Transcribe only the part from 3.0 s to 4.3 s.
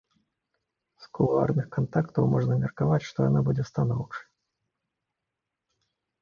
што яна будзе станоўчай.